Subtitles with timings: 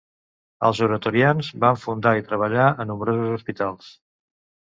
[0.69, 3.93] Els oratorians van fundar i treballar a nombrosos hospitals.